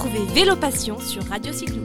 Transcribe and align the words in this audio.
Retrouvez 0.00 0.24
Vélo 0.32 0.56
Passion 0.56 0.98
sur 0.98 1.22
Radio 1.24 1.52
Cyclo. 1.52 1.82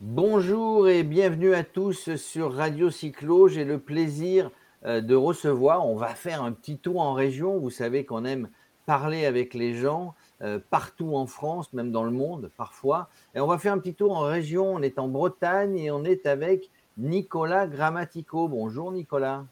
Bonjour 0.00 0.88
et 0.88 1.02
bienvenue 1.02 1.54
à 1.54 1.62
tous 1.62 2.14
sur 2.16 2.54
Radio 2.54 2.88
Cyclo. 2.88 3.48
J'ai 3.48 3.66
le 3.66 3.78
plaisir 3.80 4.50
euh, 4.86 5.02
de 5.02 5.14
recevoir, 5.14 5.86
on 5.86 5.96
va 5.96 6.14
faire 6.14 6.42
un 6.42 6.52
petit 6.52 6.78
tour 6.78 6.98
en 6.98 7.12
région. 7.12 7.58
Vous 7.58 7.68
savez 7.68 8.06
qu'on 8.06 8.24
aime 8.24 8.48
parler 8.86 9.26
avec 9.26 9.52
les 9.52 9.74
gens 9.74 10.14
euh, 10.40 10.58
partout 10.70 11.14
en 11.16 11.26
France, 11.26 11.70
même 11.74 11.92
dans 11.92 12.04
le 12.04 12.12
monde 12.12 12.50
parfois. 12.56 13.10
Et 13.34 13.40
on 13.40 13.46
va 13.46 13.58
faire 13.58 13.74
un 13.74 13.78
petit 13.78 13.94
tour 13.94 14.16
en 14.16 14.22
région. 14.22 14.72
On 14.72 14.80
est 14.80 14.98
en 14.98 15.08
Bretagne 15.08 15.76
et 15.76 15.90
on 15.90 16.02
est 16.02 16.24
avec 16.24 16.70
Nicolas 16.96 17.66
Grammatico. 17.66 18.48
Bonjour 18.48 18.90
Nicolas. 18.90 19.44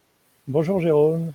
Bonjour 0.49 0.81
Jérôme. 0.81 1.33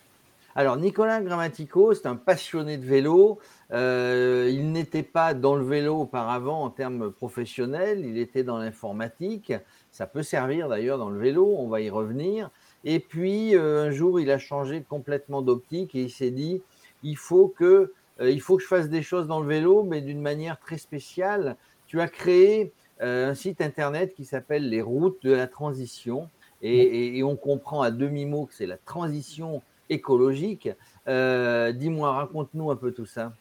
Alors 0.55 0.77
Nicolas 0.77 1.21
Grammatico, 1.21 1.93
c'est 1.93 2.07
un 2.07 2.15
passionné 2.15 2.77
de 2.77 2.85
vélo. 2.85 3.37
Euh, 3.71 4.49
il 4.51 4.71
n'était 4.71 5.03
pas 5.03 5.35
dans 5.35 5.55
le 5.55 5.63
vélo 5.63 6.01
auparavant 6.01 6.63
en 6.63 6.71
termes 6.71 7.11
professionnels, 7.11 8.03
il 8.03 8.17
était 8.17 8.43
dans 8.43 8.57
l'informatique. 8.57 9.53
Ça 9.91 10.07
peut 10.07 10.23
servir 10.23 10.67
d'ailleurs 10.69 10.97
dans 10.97 11.11
le 11.11 11.19
vélo, 11.19 11.55
on 11.55 11.67
va 11.67 11.81
y 11.81 11.89
revenir. 11.91 12.49
Et 12.83 12.99
puis 12.99 13.55
euh, 13.55 13.85
un 13.85 13.91
jour, 13.91 14.19
il 14.19 14.31
a 14.31 14.39
changé 14.39 14.81
complètement 14.81 15.43
d'optique 15.43 15.93
et 15.93 16.01
il 16.01 16.11
s'est 16.11 16.31
dit, 16.31 16.63
il 17.03 17.15
faut 17.15 17.47
que, 17.47 17.93
euh, 18.21 18.31
il 18.31 18.41
faut 18.41 18.57
que 18.57 18.63
je 18.63 18.67
fasse 18.67 18.89
des 18.89 19.03
choses 19.03 19.27
dans 19.27 19.39
le 19.39 19.47
vélo, 19.47 19.83
mais 19.83 20.01
d'une 20.01 20.21
manière 20.21 20.59
très 20.59 20.79
spéciale. 20.79 21.57
Tu 21.85 22.01
as 22.01 22.07
créé 22.07 22.73
un 22.99 23.35
site 23.35 23.61
internet 23.61 24.15
qui 24.15 24.25
s'appelle 24.25 24.67
Les 24.67 24.81
routes 24.81 25.21
de 25.21 25.31
la 25.31 25.47
transition. 25.47 26.29
Et, 26.61 27.21
on 27.23 27.35
comprend 27.35 27.81
à 27.81 27.91
demi-mot 27.91 28.45
que 28.45 28.53
c'est 28.53 28.65
la 28.65 28.77
transition 28.77 29.61
écologique. 29.89 30.69
Euh, 31.07 31.71
dis-moi, 31.71 32.13
raconte-nous 32.13 32.71
un 32.71 32.75
peu 32.75 32.91
tout 32.91 33.05
ça. 33.05 33.33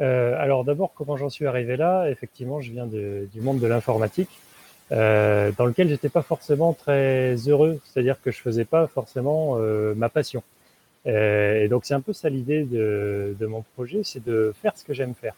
Euh, 0.00 0.36
alors 0.38 0.64
d'abord, 0.64 0.92
comment 0.94 1.16
j'en 1.16 1.30
suis 1.30 1.46
arrivé 1.46 1.76
là? 1.76 2.08
Effectivement, 2.08 2.60
je 2.60 2.70
viens 2.70 2.86
du 2.86 3.40
monde 3.40 3.58
de 3.58 3.66
l'informatique, 3.66 4.30
dans 4.90 5.66
lequel 5.66 5.88
j'étais 5.88 6.08
pas 6.08 6.22
forcément 6.22 6.72
très 6.72 7.34
heureux, 7.48 7.80
c'est-à-dire 7.84 8.20
que 8.22 8.30
je 8.30 8.38
faisais 8.40 8.64
pas 8.64 8.86
forcément 8.86 9.56
ma 9.96 10.08
passion. 10.08 10.42
et 11.04 11.66
donc 11.68 11.84
c'est 11.84 11.94
un 11.94 12.00
peu 12.00 12.12
ça 12.12 12.28
l'idée 12.28 12.62
de, 12.62 13.34
de 13.38 13.46
mon 13.46 13.64
projet, 13.74 14.02
c'est 14.04 14.24
de 14.24 14.54
faire 14.62 14.76
ce 14.76 14.84
que 14.84 14.94
j'aime 14.94 15.14
faire. 15.14 15.34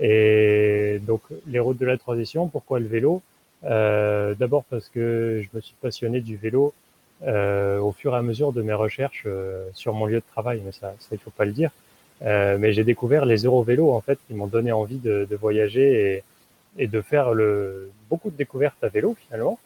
Et 0.00 1.00
donc, 1.06 1.22
les 1.46 1.58
routes 1.58 1.78
de 1.78 1.86
la 1.86 1.96
transition, 1.98 2.48
pourquoi 2.48 2.80
le 2.80 2.86
vélo? 2.86 3.22
Euh, 3.66 4.34
D'abord 4.34 4.64
parce 4.64 4.88
que 4.88 5.42
je 5.42 5.56
me 5.56 5.60
suis 5.60 5.74
passionné 5.80 6.20
du 6.20 6.36
vélo 6.36 6.74
euh, 7.22 7.78
au 7.78 7.92
fur 7.92 8.14
et 8.14 8.18
à 8.18 8.22
mesure 8.22 8.52
de 8.52 8.60
mes 8.62 8.74
recherches 8.74 9.24
euh, 9.26 9.68
sur 9.72 9.94
mon 9.94 10.06
lieu 10.06 10.16
de 10.16 10.24
travail, 10.32 10.60
mais 10.64 10.72
ça, 10.72 10.94
ça 10.98 11.08
il 11.12 11.18
faut 11.18 11.30
pas 11.30 11.44
le 11.44 11.52
dire. 11.52 11.70
Euh, 12.22 12.58
mais 12.58 12.72
j'ai 12.72 12.84
découvert 12.84 13.24
les 13.24 13.44
Eurovélos, 13.44 13.90
en 13.92 14.00
fait, 14.00 14.18
qui 14.26 14.34
m'ont 14.34 14.46
donné 14.46 14.72
envie 14.72 14.98
de, 14.98 15.26
de 15.28 15.36
voyager 15.36 16.16
et, 16.16 16.82
et, 16.82 16.86
de 16.86 17.00
faire 17.00 17.32
le, 17.34 17.90
beaucoup 18.10 18.30
de 18.30 18.36
découvertes 18.36 18.82
à 18.82 18.88
vélo, 18.88 19.16
finalement. 19.26 19.58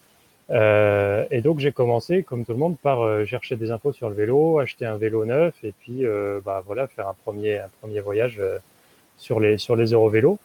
Euh, 0.50 1.24
et 1.30 1.40
donc, 1.40 1.58
j'ai 1.58 1.72
commencé, 1.72 2.22
comme 2.22 2.44
tout 2.44 2.52
le 2.52 2.58
monde, 2.58 2.76
par 2.78 3.02
euh, 3.02 3.24
chercher 3.26 3.56
des 3.56 3.70
infos 3.70 3.92
sur 3.92 4.08
le 4.08 4.14
vélo, 4.14 4.58
acheter 4.60 4.86
un 4.86 4.96
vélo 4.96 5.24
neuf 5.24 5.54
et 5.62 5.72
puis, 5.72 6.04
bah, 6.44 6.62
voilà, 6.66 6.86
faire 6.86 7.08
un 7.08 7.14
premier, 7.24 7.58
un 7.58 7.70
premier 7.80 8.00
voyage 8.00 8.40
sur 9.16 9.40
les, 9.40 9.58
sur 9.58 9.76
les 9.76 9.92
Eurovélos. 9.92 10.38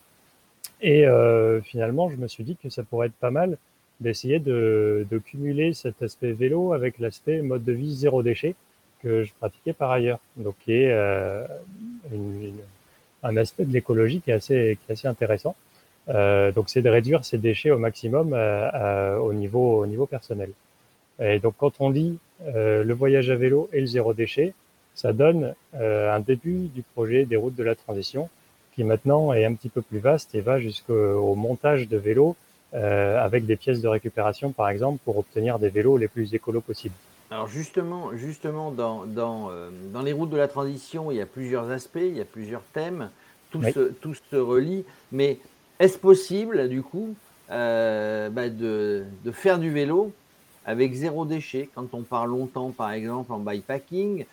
Et 0.83 1.07
euh, 1.07 1.61
finalement, 1.61 2.09
je 2.09 2.17
me 2.17 2.27
suis 2.27 2.43
dit 2.43 2.55
que 2.61 2.69
ça 2.69 2.83
pourrait 2.83 3.07
être 3.07 3.13
pas 3.13 3.31
mal 3.31 3.57
d'essayer 3.99 4.39
de, 4.39 5.07
de, 5.09 5.17
cumuler 5.17 5.73
cet 5.73 6.01
aspect 6.03 6.33
vélo 6.33 6.73
avec 6.73 6.99
l'aspect 6.99 7.41
mode 7.41 7.63
de 7.63 7.71
vie 7.71 7.95
zéro 7.95 8.21
déchet 8.21 8.53
que 9.01 9.23
je 9.23 9.33
pratiquais 9.39 9.73
par 9.73 9.91
ailleurs. 9.91 10.19
Donc, 10.37 10.55
qui 10.59 10.73
est 10.73 10.91
euh, 10.91 11.45
une, 12.11 12.53
un 13.23 13.37
aspect 13.37 13.65
de 13.65 13.73
l'écologie 13.73 14.21
qui 14.21 14.31
est 14.31 14.35
assez, 14.35 14.77
qui 14.81 14.91
est 14.91 14.93
assez 14.93 15.07
intéressant. 15.07 15.55
Euh, 16.09 16.51
donc, 16.51 16.69
c'est 16.69 16.81
de 16.81 16.89
réduire 16.89 17.23
ces 17.23 17.37
déchets 17.37 17.71
au 17.71 17.79
maximum 17.79 18.33
euh, 18.33 19.17
au, 19.17 19.33
niveau, 19.33 19.81
au 19.81 19.85
niveau 19.85 20.05
personnel. 20.05 20.51
Et 21.19 21.39
donc, 21.39 21.55
quand 21.57 21.73
on 21.79 21.89
lit 21.89 22.19
euh, 22.47 22.83
le 22.83 22.93
voyage 22.93 23.29
à 23.29 23.35
vélo 23.35 23.69
et 23.71 23.79
le 23.79 23.85
zéro 23.85 24.13
déchet, 24.13 24.53
ça 24.95 25.13
donne 25.13 25.55
un 25.73 26.19
début 26.19 26.67
du 26.67 26.83
projet 26.83 27.25
des 27.25 27.35
routes 27.35 27.55
de 27.55 27.63
la 27.63 27.73
transition 27.73 28.29
qui 28.75 28.83
maintenant 28.83 29.33
est 29.33 29.45
un 29.45 29.53
petit 29.53 29.69
peu 29.69 29.81
plus 29.81 29.99
vaste 29.99 30.35
et 30.35 30.41
va 30.41 30.59
jusqu'au 30.59 31.35
montage 31.35 31.87
de 31.87 31.97
vélos 31.97 32.35
euh, 32.73 33.23
avec 33.23 33.45
des 33.45 33.55
pièces 33.55 33.81
de 33.81 33.87
récupération, 33.87 34.51
par 34.51 34.67
exemple, 34.67 34.97
pour 35.05 35.17
obtenir 35.17 35.59
des 35.59 35.69
vélos 35.69 35.97
les 35.97 36.07
plus 36.07 36.33
écolos 36.33 36.61
possibles. 36.61 36.95
Alors 37.29 37.47
justement, 37.47 38.15
justement 38.15 38.71
dans, 38.71 39.05
dans, 39.05 39.49
euh, 39.51 39.69
dans, 39.93 40.01
les 40.01 40.11
routes 40.11 40.31
de 40.31 40.37
la 40.37 40.47
transition, 40.47 41.11
il 41.11 41.17
y 41.17 41.21
a 41.21 41.27
plusieurs 41.27 41.69
aspects, 41.69 41.99
il 42.01 42.17
y 42.17 42.21
a 42.21 42.25
plusieurs 42.25 42.63
thèmes, 42.73 43.09
tout, 43.51 43.61
se, 43.61 43.91
tout 43.91 44.15
se 44.15 44.35
relie, 44.35 44.85
mais 45.11 45.37
est-ce 45.79 45.99
possible, 45.99 46.67
du 46.67 46.81
coup, 46.81 47.15
euh, 47.51 48.29
bah 48.29 48.49
de, 48.49 49.03
de, 49.23 49.31
faire 49.31 49.59
du 49.59 49.69
vélo 49.69 50.11
avec 50.65 50.93
zéro 50.93 51.25
déchet? 51.25 51.69
Quand 51.75 51.93
on 51.93 52.01
part 52.01 52.25
longtemps, 52.25 52.71
par 52.71 52.91
exemple, 52.91 53.33
en 53.33 53.39
bikepacking, 53.39 54.25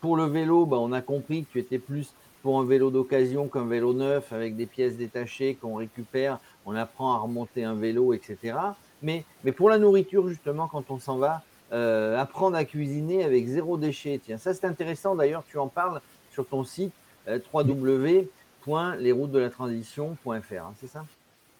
pour 0.00 0.16
le 0.16 0.24
vélo, 0.24 0.64
bah, 0.64 0.76
on 0.78 0.92
a 0.92 1.00
compris 1.00 1.44
que 1.44 1.52
tu 1.52 1.58
étais 1.58 1.78
plus 1.78 2.12
pour 2.42 2.60
un 2.60 2.64
vélo 2.64 2.90
d'occasion 2.90 3.48
qu'un 3.48 3.66
vélo 3.66 3.92
neuf 3.92 4.32
avec 4.32 4.56
des 4.56 4.66
pièces 4.66 4.96
détachées 4.96 5.54
qu'on 5.54 5.74
récupère, 5.74 6.38
on 6.66 6.74
apprend 6.74 7.14
à 7.14 7.18
remonter 7.18 7.62
un 7.64 7.74
vélo, 7.74 8.12
etc. 8.12 8.56
Mais, 9.02 9.24
mais 9.44 9.52
pour 9.52 9.70
la 9.70 9.78
nourriture, 9.78 10.28
justement, 10.28 10.68
quand 10.68 10.90
on 10.90 10.98
s'en 10.98 11.18
va, 11.18 11.42
euh, 11.72 12.16
apprendre 12.16 12.56
à 12.56 12.64
cuisiner 12.64 13.22
avec 13.24 13.46
zéro 13.46 13.76
déchet. 13.76 14.18
Tiens, 14.24 14.38
ça 14.38 14.54
c'est 14.54 14.64
intéressant. 14.64 15.14
D'ailleurs, 15.14 15.44
tu 15.46 15.58
en 15.58 15.68
parles 15.68 16.00
sur 16.30 16.46
ton 16.46 16.64
site 16.64 16.94
euh, 17.28 17.38
www.lesroutesdelatransition.fr, 17.52 20.30
hein, 20.30 20.72
c'est 20.80 20.86
ça? 20.86 21.04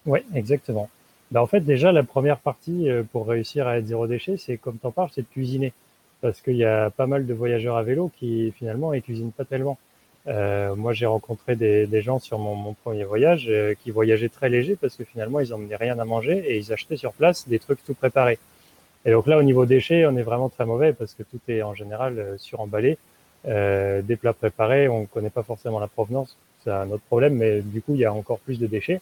Oui, 0.07 0.21
exactement. 0.35 0.89
Ben, 1.31 1.43
en 1.43 1.47
fait, 1.47 1.61
déjà, 1.61 1.93
la 1.93 2.05
première 2.05 2.39
partie 2.39 2.89
euh, 2.89 3.03
pour 3.03 3.29
réussir 3.29 3.67
à 3.67 3.77
être 3.77 3.87
zéro 3.87 4.07
déchet, 4.07 4.39
c'est 4.39 4.57
comme 4.57 4.79
tu 4.79 4.87
en 4.87 4.93
parles, 4.93 5.11
c'est 5.15 5.21
de 5.21 5.27
cuisiner. 5.27 5.75
Parce 6.23 6.41
qu'il 6.41 6.57
y 6.57 6.65
a 6.65 6.89
pas 6.91 7.07
mal 7.07 7.27
de 7.27 7.35
voyageurs 7.35 7.77
à 7.77 7.83
vélo 7.83 8.11
qui 8.19 8.51
finalement 8.53 8.93
ne 8.93 9.01
cuisinent 9.01 9.33
pas 9.33 9.45
tellement. 9.45 9.77
Euh, 10.29 10.75
moi, 10.77 10.93
j'ai 10.93 11.07
rencontré 11.07 11.57
des, 11.57 11.87
des, 11.87 12.03
gens 12.03 12.19
sur 12.19 12.39
mon, 12.39 12.55
mon 12.55 12.75
premier 12.75 13.05
voyage 13.05 13.47
euh, 13.49 13.75
qui 13.83 13.91
voyageaient 13.91 14.29
très 14.29 14.51
léger 14.51 14.77
parce 14.77 14.95
que 14.95 15.05
finalement, 15.05 15.41
ils 15.41 15.55
emmenaient 15.55 15.77
rien 15.77 15.99
à 15.99 16.05
manger 16.05 16.39
et 16.47 16.59
ils 16.59 16.73
achetaient 16.73 16.99
sur 16.99 17.13
place 17.13 17.49
des 17.49 17.59
trucs 17.59 17.83
tout 17.85 17.95
préparés. 17.95 18.39
Et 19.05 19.13
donc 19.13 19.27
là, 19.27 19.39
au 19.39 19.43
niveau 19.43 19.65
déchets, 19.65 20.07
on 20.07 20.17
est 20.17 20.23
vraiment 20.23 20.49
très 20.49 20.67
mauvais 20.67 20.93
parce 20.93 21.15
que 21.15 21.23
tout 21.23 21.41
est 21.49 21.63
en 21.63 21.75
général 21.75 22.19
euh, 22.19 22.39
suremballé. 22.39 22.99
Euh, 23.47 24.03
des 24.03 24.17
plats 24.17 24.33
préparés, 24.33 24.89
on 24.89 25.03
ne 25.03 25.07
connaît 25.07 25.31
pas 25.31 25.45
forcément 25.45 25.79
la 25.79 25.87
provenance, 25.87 26.37
c'est 26.63 26.71
un 26.71 26.91
autre 26.91 27.05
problème, 27.05 27.37
mais 27.37 27.63
du 27.63 27.81
coup, 27.81 27.95
il 27.95 28.01
y 28.01 28.05
a 28.05 28.13
encore 28.13 28.41
plus 28.41 28.59
de 28.59 28.67
déchets. 28.67 29.01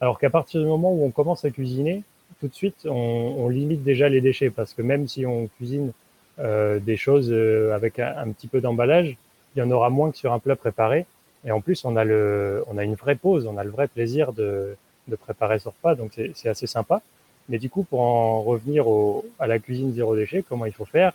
Alors 0.00 0.18
qu'à 0.18 0.30
partir 0.30 0.60
du 0.60 0.66
moment 0.66 0.92
où 0.92 1.04
on 1.04 1.10
commence 1.10 1.44
à 1.44 1.50
cuisiner, 1.50 2.02
tout 2.40 2.48
de 2.48 2.54
suite, 2.54 2.86
on, 2.88 3.34
on 3.38 3.48
limite 3.48 3.82
déjà 3.82 4.08
les 4.08 4.20
déchets 4.20 4.50
parce 4.50 4.74
que 4.74 4.82
même 4.82 5.08
si 5.08 5.26
on 5.26 5.48
cuisine 5.58 5.92
euh, 6.38 6.78
des 6.78 6.96
choses 6.96 7.32
avec 7.72 7.98
un, 7.98 8.14
un 8.16 8.30
petit 8.30 8.46
peu 8.46 8.60
d'emballage, 8.60 9.16
il 9.54 9.60
y 9.60 9.62
en 9.62 9.70
aura 9.70 9.90
moins 9.90 10.10
que 10.10 10.16
sur 10.16 10.32
un 10.32 10.38
plat 10.38 10.56
préparé. 10.56 11.06
Et 11.44 11.50
en 11.52 11.60
plus, 11.60 11.84
on 11.84 11.96
a, 11.96 12.04
le, 12.04 12.64
on 12.68 12.78
a 12.78 12.84
une 12.84 12.94
vraie 12.94 13.16
pause, 13.16 13.46
on 13.46 13.58
a 13.58 13.64
le 13.64 13.70
vrai 13.70 13.86
plaisir 13.88 14.32
de, 14.32 14.76
de 15.08 15.16
préparer 15.16 15.58
ce 15.58 15.68
repas, 15.68 15.94
donc 15.94 16.12
c'est 16.34 16.48
assez 16.48 16.66
sympa. 16.66 17.02
Mais 17.48 17.58
du 17.58 17.68
coup, 17.68 17.84
pour 17.84 18.00
en 18.00 18.42
revenir 18.42 18.88
au, 18.88 19.24
à 19.38 19.46
la 19.46 19.58
cuisine 19.58 19.92
zéro 19.92 20.16
déchet, 20.16 20.42
comment 20.48 20.64
il 20.66 20.72
faut 20.72 20.86
faire? 20.86 21.12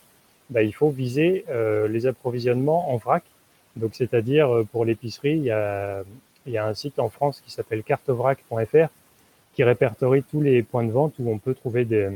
Ben, 0.49 0.61
Il 0.61 0.73
faut 0.73 0.89
viser 0.89 1.45
euh, 1.49 1.87
les 1.87 2.05
approvisionnements 2.05 2.93
en 2.93 2.97
vrac. 2.97 3.23
Donc, 3.75 3.95
c'est-à-dire, 3.95 4.53
euh, 4.53 4.63
pour 4.63 4.85
l'épicerie, 4.85 5.37
il 5.37 5.43
y 5.43 5.51
a, 5.51 6.03
y 6.45 6.57
a 6.57 6.65
un 6.65 6.73
site 6.73 6.99
en 6.99 7.09
France 7.09 7.41
qui 7.41 7.51
s'appelle 7.51 7.83
cartevrac.fr 7.83 8.89
qui 9.55 9.63
répertorie 9.63 10.23
tous 10.23 10.41
les 10.41 10.61
points 10.61 10.83
de 10.83 10.91
vente 10.91 11.15
où 11.19 11.29
on 11.29 11.39
peut 11.39 11.55
trouver 11.55 11.83
des, 11.85 12.09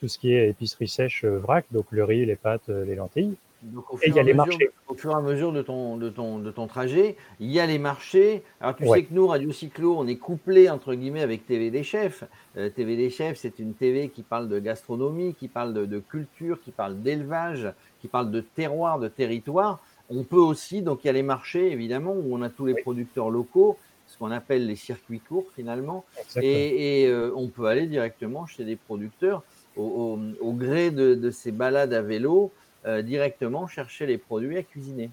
tout 0.00 0.08
ce 0.08 0.18
qui 0.18 0.32
est 0.32 0.48
épicerie 0.50 0.88
sèche 0.88 1.24
euh, 1.24 1.38
vrac, 1.38 1.64
donc 1.72 1.86
le 1.90 2.04
riz, 2.04 2.24
les 2.24 2.36
pâtes, 2.36 2.68
les 2.68 2.94
lentilles. 2.94 3.34
Donc, 3.62 3.92
au 3.92 3.96
et 3.98 4.08
il 4.08 4.14
y 4.14 4.18
a 4.18 4.22
les 4.22 4.34
marchés. 4.34 4.70
Au 4.88 4.94
fur 4.94 5.12
et 5.12 5.14
à 5.14 5.20
mesure 5.20 5.52
de 5.52 5.62
ton, 5.62 5.96
de, 5.96 6.08
ton, 6.08 6.38
de 6.38 6.50
ton 6.50 6.66
trajet, 6.66 7.16
il 7.38 7.50
y 7.50 7.60
a 7.60 7.66
les 7.66 7.78
marchés. 7.78 8.42
Alors, 8.60 8.74
tu 8.74 8.84
ouais. 8.84 8.98
sais 8.98 9.04
que 9.04 9.14
nous, 9.14 9.26
Radio 9.28 9.52
Cyclo, 9.52 9.96
on 9.96 10.06
est 10.06 10.16
couplé, 10.16 10.68
entre 10.68 10.94
guillemets, 10.94 11.22
avec 11.22 11.46
TV 11.46 11.70
des 11.70 11.84
chefs. 11.84 12.24
Euh, 12.56 12.70
TV 12.70 12.96
des 12.96 13.08
chefs, 13.08 13.38
c'est 13.38 13.58
une 13.60 13.74
TV 13.74 14.08
qui 14.08 14.22
parle 14.22 14.48
de 14.48 14.58
gastronomie, 14.58 15.34
qui 15.34 15.46
parle 15.48 15.74
de, 15.74 15.86
de 15.86 15.98
culture, 16.00 16.60
qui 16.60 16.72
parle 16.72 17.00
d'élevage, 17.02 17.72
qui 18.00 18.08
parle 18.08 18.30
de 18.32 18.40
terroir, 18.40 18.98
de 18.98 19.08
territoire. 19.08 19.80
On 20.10 20.24
peut 20.24 20.36
aussi, 20.36 20.82
donc 20.82 21.04
il 21.04 21.06
y 21.06 21.10
a 21.10 21.14
les 21.14 21.22
marchés, 21.22 21.70
évidemment, 21.70 22.12
où 22.12 22.34
on 22.34 22.42
a 22.42 22.50
tous 22.50 22.66
les 22.66 22.74
oui. 22.74 22.82
producteurs 22.82 23.30
locaux, 23.30 23.78
ce 24.08 24.18
qu'on 24.18 24.32
appelle 24.32 24.66
les 24.66 24.76
circuits 24.76 25.20
courts, 25.20 25.46
finalement. 25.54 26.04
Exactement. 26.18 26.44
Et, 26.44 27.02
et 27.02 27.06
euh, 27.06 27.30
on 27.36 27.46
peut 27.48 27.66
aller 27.66 27.86
directement 27.86 28.44
chez 28.46 28.64
des 28.64 28.76
producteurs 28.76 29.44
au, 29.76 29.84
au, 29.84 30.46
au 30.48 30.52
gré 30.52 30.90
de, 30.90 31.14
de 31.14 31.30
ces 31.30 31.52
balades 31.52 31.94
à 31.94 32.02
vélo 32.02 32.50
euh, 32.84 33.00
directement 33.00 33.68
chercher 33.68 34.06
les 34.06 34.18
produits 34.18 34.58
à 34.58 34.64
cuisiner. 34.64 35.08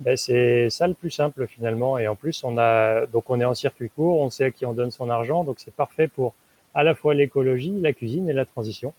Ben 0.00 0.18
c'est 0.18 0.68
ça 0.68 0.86
le 0.86 0.92
plus 0.92 1.10
simple 1.10 1.46
finalement. 1.46 1.96
Et 1.96 2.06
en 2.08 2.14
plus, 2.14 2.44
on 2.44 2.58
a 2.58 3.06
donc 3.06 3.30
on 3.30 3.40
est 3.40 3.44
en 3.44 3.54
circuit 3.54 3.88
court, 3.88 4.20
on 4.20 4.28
sait 4.28 4.44
à 4.44 4.50
qui 4.50 4.66
on 4.66 4.74
donne 4.74 4.90
son 4.90 5.08
argent, 5.08 5.42
donc 5.42 5.56
c'est 5.60 5.72
parfait 5.72 6.08
pour 6.08 6.34
à 6.74 6.82
la 6.82 6.94
fois 6.94 7.14
l'écologie, 7.14 7.72
la 7.80 7.94
cuisine 7.94 8.28
et 8.28 8.34
la 8.34 8.44
transition. 8.44 8.92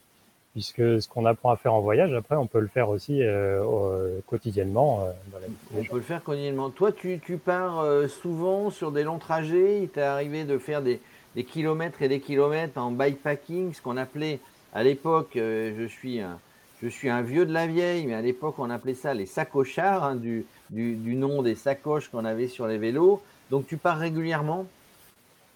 puisque 0.53 1.01
ce 1.01 1.07
qu'on 1.07 1.25
apprend 1.25 1.51
à 1.51 1.57
faire 1.57 1.75
en 1.75 1.81
voyage, 1.81 2.11
après, 2.13 2.35
on 2.35 2.47
peut 2.47 2.59
le 2.59 2.67
faire 2.67 2.89
aussi 2.89 3.21
quotidiennement. 4.27 5.07
on 5.77 5.83
peut 5.83 5.97
le 5.97 6.01
faire 6.01 6.23
quotidiennement. 6.23 6.71
Toi, 6.71 6.91
tu, 6.91 7.19
tu 7.19 7.37
pars 7.37 7.85
souvent 8.09 8.71
sur 8.71 8.91
des 8.91 9.03
longs 9.03 9.19
trajets. 9.19 9.83
Il 9.83 9.89
t'est 9.89 10.01
arrivé 10.01 10.43
de 10.43 10.57
faire 10.57 10.81
des, 10.81 10.99
des, 11.35 11.43
kilomètres 11.43 12.01
et 12.01 12.09
des 12.09 12.19
kilomètres 12.19 12.79
en 12.79 12.91
bikepacking, 12.91 13.73
ce 13.73 13.81
qu'on 13.81 13.95
appelait 13.95 14.39
à 14.73 14.83
l'époque, 14.83 15.31
je 15.35 15.87
suis 15.87 16.19
un 16.19 16.39
je 16.81 16.89
suis 16.89 17.09
un 17.09 17.21
vieux 17.21 17.45
de 17.45 17.53
la 17.53 17.67
vieille, 17.67 18.07
mais 18.07 18.15
à 18.15 18.21
l'époque, 18.21 18.55
on 18.57 18.69
appelait 18.69 18.95
ça 18.95 19.13
les 19.13 19.25
sacochards, 19.25 20.03
hein, 20.03 20.15
du, 20.15 20.45
nom 20.71 21.43
des 21.43 21.55
sacoches 21.55 22.09
qu'on 22.09 22.25
avait 22.25 22.47
sur 22.47 22.67
les 22.67 22.77
vélos. 22.77 23.21
Donc, 23.51 23.67
tu 23.67 23.77
pars 23.77 23.97
régulièrement? 23.97 24.65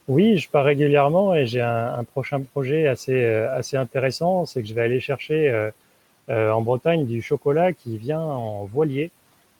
Oui, 0.08 0.38
je 0.38 0.48
pars 0.48 0.66
régulièrement 0.66 1.34
et 1.34 1.48
j'ai 1.48 1.62
un, 1.62 2.04
prochain 2.04 2.42
projet 2.42 2.88
assez, 2.88 3.24
euh, 3.24 3.58
assez 3.58 3.76
intéressant. 3.76 4.46
C'est 4.46 4.62
que 4.62 4.68
je 4.68 4.74
vais 4.76 4.82
aller 4.82 5.00
chercher 5.00 5.50
euh, 5.50 5.72
euh, 6.30 6.52
en 6.52 6.62
Bretagne 6.62 7.08
du 7.08 7.24
chocolat 7.24 7.74
qui 7.74 7.98
vient 7.98 8.22
en 8.22 8.66
voilier. 8.66 9.10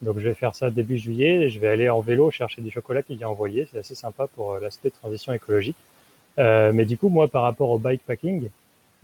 Donc, 0.04 0.20
je 0.20 0.28
vais 0.28 0.36
faire 0.36 0.54
ça 0.54 0.70
début 0.70 1.00
juillet 1.00 1.46
et 1.46 1.50
je 1.50 1.60
vais 1.60 1.70
aller 1.70 1.90
en 1.90 2.02
vélo 2.02 2.30
chercher 2.30 2.62
du 2.62 2.70
chocolat 2.70 3.02
qui 3.02 3.16
vient 3.16 3.30
en 3.30 3.34
voilier. 3.34 3.68
C'est 3.72 3.80
assez 3.80 3.96
sympa 3.96 4.28
pour 4.28 4.60
l'aspect 4.60 4.92
transition 4.92 5.34
écologique. 5.34 5.78
mais 6.38 6.86
du 6.86 6.98
coup, 6.98 7.10
moi, 7.10 7.28
par 7.28 7.42
rapport 7.42 7.72
au 7.72 7.80
bikepacking, 7.80 8.50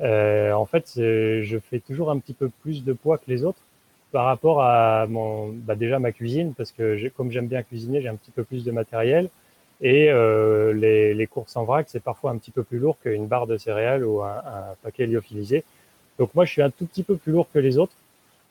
euh, 0.01 0.51
en 0.53 0.65
fait, 0.65 0.94
je 0.95 1.57
fais 1.69 1.80
toujours 1.80 2.12
un 2.12 2.19
petit 2.19 2.33
peu 2.33 2.50
plus 2.62 2.83
de 2.83 2.94
poids 2.94 3.18
que 3.18 3.30
les 3.30 3.44
autres 3.44 3.62
par 4.12 4.25
rapport 4.25 4.62
à 4.62 5.07
mon, 5.07 5.50
bah 5.50 5.75
déjà 5.75 5.98
ma 6.00 6.12
cuisine, 6.12 6.53
parce 6.53 6.71
que 6.71 7.07
comme 7.09 7.31
j'aime 7.31 7.48
bien 7.48 7.63
cuisiner, 7.63 8.01
j'ai 8.01 8.09
un 8.09 8.15
petit 8.15 8.31
peu 8.31 8.44
plus 8.44 8.65
de 8.65 8.71
matériel. 8.71 9.30
Et 9.81 10.12
euh, 10.12 10.74
les, 10.74 11.27
courses 11.27 11.56
en 11.56 11.63
vrac, 11.63 11.88
c'est 11.89 12.03
parfois 12.03 12.31
un 12.31 12.38
petit 12.38 12.51
peu 12.51 12.63
plus 12.63 12.77
lourd 12.77 12.98
qu'une 13.01 13.25
barre 13.25 13.48
de 13.48 13.57
céréales 13.57 14.06
ou 14.06 14.21
un, 14.21 14.75
paquet 14.83 15.07
lyophilisé. 15.07 15.63
Donc 16.19 16.36
moi, 16.36 16.45
je 16.45 16.51
suis 16.51 16.62
un 16.62 16.69
tout 16.69 16.86
petit 16.86 17.03
peu 17.03 17.15
plus 17.15 17.31
lourd 17.31 17.48
que 17.51 17.57
les 17.57 17.80
autres, 17.80 17.95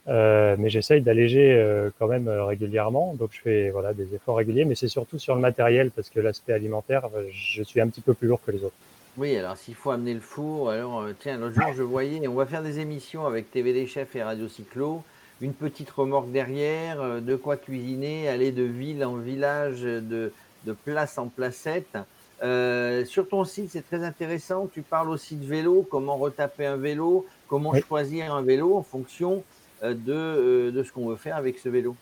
euh, 0.09 0.57
mais 0.59 0.71
j'essaye 0.71 1.03
d'alléger 1.03 1.53
euh, 1.53 1.91
quand 1.99 2.09
même 2.09 2.27
euh, 2.27 2.45
régulièrement. 2.45 3.15
Donc 3.15 3.31
je 3.33 3.41
fais 3.41 3.71
voilà 3.71 3.95
des 3.95 4.13
efforts 4.15 4.37
réguliers, 4.37 4.65
mais 4.65 4.75
c'est 4.75 4.89
surtout 4.89 5.19
sur 5.21 5.37
le 5.37 5.41
matériel 5.41 5.93
parce 5.93 6.11
que 6.11 6.19
l'aspect 6.19 6.53
alimentaire, 6.53 7.09
je 7.33 7.63
suis 7.63 7.81
un 7.81 7.89
petit 7.89 8.01
peu 8.01 8.15
plus 8.15 8.27
lourd 8.27 8.41
que 8.45 8.51
les 8.51 8.65
autres. 8.65 8.77
Oui, 9.17 9.37
alors 9.37 9.57
s'il 9.57 9.75
faut 9.75 9.91
amener 9.91 10.15
le 10.15 10.21
four, 10.21 10.71
alors 10.71 11.01
euh, 11.01 11.13
tiens, 11.19 11.37
l'autre 11.37 11.61
jour 11.61 11.73
je 11.77 11.83
voyais, 11.83 12.27
on 12.29 12.35
va 12.35 12.47
faire 12.47 12.63
des 12.63 12.79
émissions 12.79 13.27
avec 13.27 13.51
TVD 13.51 13.87
Chef 13.87 14.15
et 14.15 14.23
Radio 14.23 14.47
Cyclo, 14.47 15.03
une 15.41 15.53
petite 15.53 15.91
remorque 15.91 16.31
derrière, 16.31 17.03
euh, 17.03 17.21
de 17.21 17.35
quoi 17.35 17.57
cuisiner, 17.57 18.29
aller 18.29 18.53
de 18.53 18.63
ville 18.63 19.05
en 19.05 19.17
village, 19.17 19.83
de, 19.83 20.33
de 20.65 20.73
place 20.73 21.19
en 21.19 21.27
placette. 21.27 21.99
Euh, 22.43 23.05
sur 23.05 23.29
ton 23.29 23.45
site, 23.45 23.71
c'est 23.73 23.85
très 23.87 24.05
intéressant, 24.05 24.69
tu 24.73 24.83
parles 24.83 25.11
aussi 25.11 25.35
de 25.35 25.45
vélo, 25.45 25.87
comment 25.91 26.17
retaper 26.17 26.67
un 26.67 26.77
vélo, 26.77 27.27
comment 27.49 27.75
choisir 27.75 28.33
un 28.33 28.43
vélo 28.43 28.77
en 28.77 28.83
fonction 28.83 29.43
de, 29.83 30.71
de 30.71 30.83
ce 30.83 30.93
qu'on 30.93 31.09
veut 31.09 31.17
faire 31.17 31.37
avec 31.37 31.59
ce 31.59 31.69
vélo. 31.69 31.97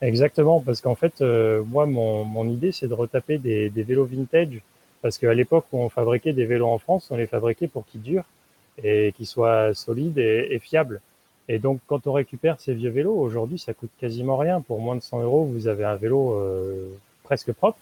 Exactement, 0.00 0.60
parce 0.60 0.80
qu'en 0.80 0.94
fait, 0.96 1.20
moi, 1.20 1.86
mon, 1.86 2.24
mon 2.24 2.48
idée, 2.48 2.72
c'est 2.72 2.88
de 2.88 2.94
retaper 2.94 3.38
des, 3.38 3.70
des 3.70 3.82
vélos 3.84 4.06
vintage 4.06 4.62
parce 5.02 5.18
qu'à 5.18 5.34
l'époque 5.34 5.66
où 5.72 5.78
on 5.78 5.88
fabriquait 5.88 6.32
des 6.32 6.46
vélos 6.46 6.68
en 6.68 6.78
France, 6.78 7.08
on 7.10 7.16
les 7.16 7.26
fabriquait 7.26 7.66
pour 7.66 7.84
qu'ils 7.84 8.02
durent 8.02 8.24
et 8.82 9.12
qu'ils 9.16 9.26
soient 9.26 9.74
solides 9.74 10.18
et, 10.18 10.58
fiables. 10.60 11.00
Et 11.48 11.58
donc, 11.58 11.80
quand 11.88 12.06
on 12.06 12.12
récupère 12.12 12.60
ces 12.60 12.72
vieux 12.72 12.90
vélos, 12.90 13.14
aujourd'hui, 13.14 13.58
ça 13.58 13.74
coûte 13.74 13.90
quasiment 13.98 14.36
rien. 14.36 14.60
Pour 14.60 14.80
moins 14.80 14.94
de 14.94 15.02
100 15.02 15.22
euros, 15.22 15.44
vous 15.44 15.66
avez 15.66 15.84
un 15.84 15.96
vélo 15.96 16.34
euh, 16.34 16.88
presque 17.24 17.52
propre. 17.52 17.78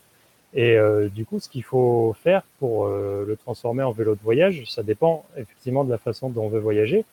Et 0.55 0.76
euh, 0.76 1.08
du 1.08 1.26
coup, 1.26 1.38
ce 1.38 1.49
qu'il 1.49 1.62
faut 1.62 2.17
faire 2.25 2.43
pour 2.58 2.87
euh, 2.87 3.25
le 3.28 3.37
transformer 3.37 3.82
en 3.82 3.93
vélo 3.93 4.14
de 4.14 4.20
voyage, 4.20 4.64
ça 4.66 4.82
dépend 4.82 5.25
effectivement 5.37 5.84
de 5.84 5.90
la 5.90 5.99
façon 5.99 6.31
dont 6.31 6.44
on 6.44 6.49
veut 6.49 6.58
voyager. 6.58 7.05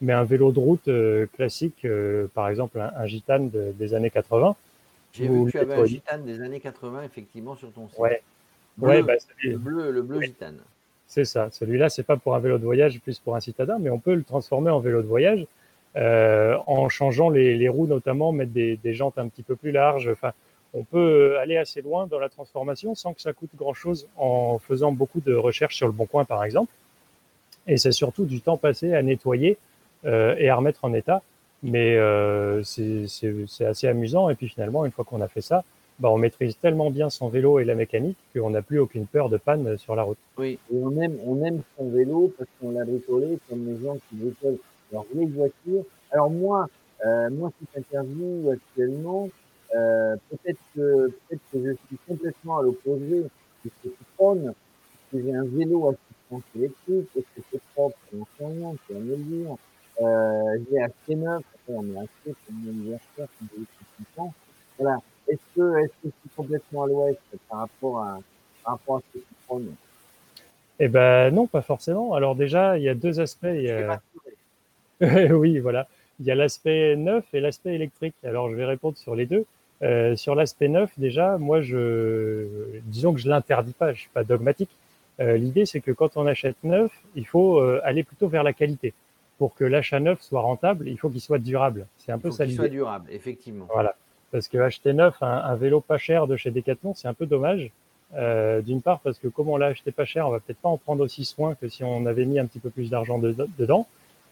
Mais 0.00 0.14
un 0.14 0.24
vélo 0.24 0.50
de 0.50 0.58
route 0.58 0.88
classique, 1.36 1.86
par 2.32 2.48
exemple 2.48 2.80
un, 2.80 3.06
gitane 3.06 3.50
des 3.50 3.92
années 3.92 4.08
80. 4.08 4.56
J'ai 5.12 5.28
vu 5.28 5.44
que 5.44 5.50
tu 5.50 5.58
avais 5.58 5.74
un 5.74 5.84
gitane 5.84 6.24
des 6.24 6.40
années 6.40 6.60
80, 6.60 7.02
effectivement, 7.02 7.54
sur 7.54 7.70
ton 7.70 7.86
site. 7.86 7.98
Ouais, 7.98 8.22
ouais, 8.78 9.02
bah, 9.02 9.14
le 9.42 9.56
bleu, 9.56 9.90
le 9.90 10.02
bleu 10.02 10.22
gitane. 10.22 10.58
C'est 11.06 11.24
ça. 11.24 11.48
Celui-là, 11.50 11.88
c'est 11.88 12.04
pas 12.04 12.16
pour 12.16 12.36
un 12.36 12.38
vélo 12.38 12.58
de 12.58 12.64
voyage, 12.64 13.00
plus 13.00 13.18
pour 13.18 13.34
un 13.34 13.40
citadin, 13.40 13.78
mais 13.80 13.90
on 13.90 13.98
peut 13.98 14.14
le 14.14 14.22
transformer 14.22 14.70
en 14.70 14.78
vélo 14.78 15.02
de 15.02 15.08
voyage 15.08 15.44
euh, 15.96 16.56
en 16.68 16.88
changeant 16.88 17.30
les, 17.30 17.56
les, 17.56 17.68
roues, 17.68 17.88
notamment, 17.88 18.30
mettre 18.30 18.52
des, 18.52 18.76
des, 18.76 18.94
jantes 18.94 19.18
un 19.18 19.26
petit 19.26 19.42
peu 19.42 19.56
plus 19.56 19.72
larges. 19.72 20.08
Enfin, 20.08 20.32
on 20.72 20.84
peut 20.84 21.36
aller 21.38 21.56
assez 21.56 21.82
loin 21.82 22.06
dans 22.06 22.20
la 22.20 22.28
transformation 22.28 22.94
sans 22.94 23.12
que 23.12 23.20
ça 23.20 23.32
coûte 23.32 23.50
grand-chose 23.56 24.06
en 24.16 24.58
faisant 24.58 24.92
beaucoup 24.92 25.20
de 25.20 25.34
recherches 25.34 25.74
sur 25.74 25.88
le 25.88 25.92
bon 25.92 26.06
coin, 26.06 26.24
par 26.24 26.44
exemple. 26.44 26.72
Et 27.66 27.76
c'est 27.76 27.92
surtout 27.92 28.24
du 28.24 28.40
temps 28.40 28.56
passé 28.56 28.94
à 28.94 29.02
nettoyer 29.02 29.58
euh, 30.04 30.36
et 30.38 30.48
à 30.48 30.54
remettre 30.54 30.84
en 30.84 30.94
état. 30.94 31.22
Mais 31.62 31.96
euh, 31.96 32.62
c'est 32.62 33.64
assez 33.64 33.88
amusant. 33.88 34.30
Et 34.30 34.36
puis 34.36 34.48
finalement, 34.48 34.86
une 34.86 34.92
fois 34.92 35.04
qu'on 35.04 35.20
a 35.20 35.28
fait 35.28 35.40
ça, 35.40 35.64
bah, 36.00 36.08
on 36.10 36.16
maîtrise 36.16 36.56
tellement 36.56 36.90
bien 36.90 37.10
son 37.10 37.28
vélo 37.28 37.58
et 37.58 37.64
la 37.64 37.74
mécanique 37.74 38.16
qu'on 38.34 38.50
n'a 38.50 38.62
plus 38.62 38.78
aucune 38.78 39.06
peur 39.06 39.28
de 39.28 39.36
panne 39.36 39.76
sur 39.76 39.94
la 39.94 40.02
route. 40.02 40.18
Oui, 40.38 40.58
et 40.72 40.76
on 40.82 40.98
aime, 41.00 41.18
on 41.26 41.44
aime 41.44 41.60
son 41.76 41.90
vélo 41.90 42.32
parce 42.38 42.48
qu'on 42.58 42.70
l'a 42.72 42.84
bricolé 42.84 43.38
comme 43.48 43.66
les 43.66 43.84
gens 43.84 43.96
qui 44.08 44.16
bricolent 44.16 44.58
leur 44.92 45.04
vieille 45.12 45.28
voiture. 45.28 45.84
Alors 46.10 46.30
moi, 46.30 46.68
euh, 47.04 47.28
moi, 47.30 47.50
cette 47.60 47.84
interview 47.84 48.50
actuellement, 48.50 49.28
euh, 49.74 50.16
peut-être 50.30 50.58
que, 50.74 51.08
peut-être 51.08 51.42
que 51.52 51.64
je 51.64 51.72
suis 51.86 51.98
complètement 52.08 52.58
à 52.58 52.62
l'opposé 52.62 53.20
de 53.20 53.30
ce 53.64 53.88
que 53.88 53.94
tu 53.94 54.04
prônes, 54.16 54.54
que 55.12 55.22
j'ai 55.22 55.34
un 55.34 55.44
vélo 55.44 55.88
assistance 55.88 56.42
électrique, 56.56 57.08
est-ce 57.14 57.40
que 57.40 57.46
c'est 57.52 57.62
propre, 57.74 57.96
c'est 58.10 58.44
rien, 58.46 58.72
tu 58.86 58.94
vas 58.94 59.00
me 59.00 59.10
le 59.10 59.16
dire. 59.16 59.56
Euh, 60.00 60.58
j'ai 60.70 60.80
acheté 60.80 61.14
neuf, 61.14 61.42
après 61.54 61.74
on 61.74 61.84
est 61.92 61.98
acheté 61.98 62.34
pour 62.46 62.54
mon 62.54 62.70
anniversaire, 62.70 63.28
comme 63.38 63.48
j'ai 63.54 64.24
Voilà. 64.78 64.98
Est-ce 65.30 65.40
que, 65.56 65.78
est-ce 65.78 65.92
que 66.02 66.14
c'est 66.22 66.34
complètement 66.36 66.84
à 66.84 66.86
l'ouest? 66.86 67.18
Par 67.48 67.60
rapport 67.60 68.00
à, 68.00 68.18
par 68.64 68.72
rapport 68.74 68.96
à 68.96 69.00
ce 69.00 69.18
que 69.18 69.24
tu 69.24 69.34
prônes 69.46 69.74
Eh 70.78 70.88
ben 70.88 71.30
non, 71.30 71.46
pas 71.46 71.62
forcément. 71.62 72.14
Alors 72.14 72.34
déjà, 72.34 72.78
il 72.78 72.84
y 72.84 72.88
a 72.88 72.94
deux 72.94 73.20
aspects. 73.20 73.44
A... 73.44 74.00
oui, 75.34 75.58
voilà. 75.58 75.88
Il 76.18 76.26
y 76.26 76.30
a 76.30 76.34
l'aspect 76.34 76.96
neuf 76.96 77.24
et 77.32 77.40
l'aspect 77.40 77.74
électrique. 77.74 78.14
Alors 78.24 78.50
je 78.50 78.56
vais 78.56 78.66
répondre 78.66 78.96
sur 78.96 79.14
les 79.14 79.26
deux. 79.26 79.46
Euh, 79.82 80.14
sur 80.14 80.34
l'aspect 80.34 80.68
neuf, 80.68 80.90
déjà, 80.98 81.38
moi, 81.38 81.62
je, 81.62 82.46
disons 82.84 83.14
que 83.14 83.20
je 83.20 83.28
l'interdis 83.28 83.72
pas. 83.72 83.92
Je 83.92 84.00
suis 84.00 84.10
pas 84.10 84.24
dogmatique. 84.24 84.70
Euh, 85.20 85.36
L'idée, 85.36 85.66
c'est 85.66 85.80
que 85.80 85.90
quand 85.90 86.16
on 86.16 86.26
achète 86.26 86.56
neuf, 86.64 86.90
il 87.14 87.26
faut 87.26 87.58
euh, 87.58 87.80
aller 87.84 88.02
plutôt 88.02 88.28
vers 88.28 88.42
la 88.42 88.52
qualité. 88.52 88.92
Pour 89.38 89.54
que 89.54 89.64
l'achat 89.64 90.00
neuf 90.00 90.20
soit 90.20 90.42
rentable, 90.42 90.88
il 90.88 90.98
faut 90.98 91.08
qu'il 91.08 91.20
soit 91.20 91.38
durable. 91.38 91.86
C'est 91.98 92.12
un 92.12 92.18
peu 92.18 92.30
ça 92.30 92.44
l'idée. 92.44 92.56
Qu'il 92.56 92.64
soit 92.64 92.68
durable, 92.68 93.06
effectivement. 93.10 93.66
Voilà. 93.72 93.94
Parce 94.32 94.48
que 94.48 94.58
acheter 94.58 94.92
neuf 94.92 95.16
un, 95.22 95.54
vélo 95.56 95.80
pas 95.80 95.98
cher 95.98 96.26
de 96.26 96.36
chez 96.36 96.50
Decathlon, 96.50 96.94
c'est 96.94 97.08
un 97.08 97.14
peu 97.14 97.26
dommage. 97.26 97.70
Euh, 98.14 98.60
D'une 98.60 98.82
part 98.82 99.00
parce 99.00 99.18
que 99.18 99.28
comme 99.28 99.48
on 99.48 99.56
l'a 99.56 99.66
acheté 99.66 99.92
pas 99.92 100.04
cher, 100.04 100.26
on 100.26 100.30
va 100.30 100.40
peut-être 100.40 100.58
pas 100.58 100.68
en 100.68 100.76
prendre 100.76 101.04
aussi 101.04 101.24
soin 101.24 101.54
que 101.54 101.68
si 101.68 101.84
on 101.84 102.06
avait 102.06 102.24
mis 102.24 102.38
un 102.38 102.46
petit 102.46 102.58
peu 102.58 102.70
plus 102.70 102.90
d'argent 102.90 103.18
dedans. 103.18 103.86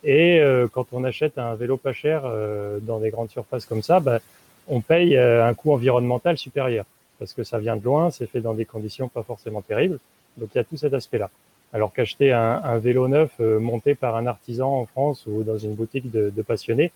Et 0.05 0.41
euh, 0.41 0.69
quand 0.73 0.87
on 0.93 1.05
achète 1.05 1.39
un 1.39 1.55
vélo 1.55 1.77
pas 1.77 1.93
cher 1.93 2.23
euh, 2.25 2.79
dans 2.81 2.99
des 3.01 3.11
grandes 3.11 3.31
surfaces 3.31 3.67
comme 3.67 3.83
ça, 3.83 4.01
bah, 4.01 4.21
on 4.69 4.81
paye 4.81 5.17
euh, 5.17 5.47
un 5.47 5.55
coût 5.55 5.73
environnemental 5.73 6.39
supérieur 6.39 6.85
parce 7.19 7.33
que 7.33 7.43
ça 7.43 7.59
vient 7.59 7.77
de 7.77 7.85
loin, 7.85 8.11
c'est 8.11 8.27
fait 8.27 8.41
dans 8.41 8.55
des 8.55 8.65
conditions 8.65 9.09
pas 9.09 9.23
forcément 9.23 9.63
terribles. 9.63 9.99
Donc 10.37 10.51
il 10.55 10.59
y 10.59 10.61
a 10.61 10.65
tout 10.65 10.77
cet 10.77 10.95
aspect-là. 10.95 11.31
Alors 11.73 11.93
qu'acheter 11.93 12.33
un, 12.33 12.61
un, 12.65 12.79
vélo 12.79 13.09
neuf 13.09 13.33
euh, 13.41 13.59
monté 13.59 13.95
par 13.95 14.17
un 14.17 14.27
artisan 14.27 14.81
en 14.81 14.87
France 14.87 15.25
ou 15.27 15.43
dans 15.43 15.59
une 15.59 15.75
boutique 15.75 16.11
de, 16.11 16.31
de 16.31 16.43
passionnés, 16.43 16.93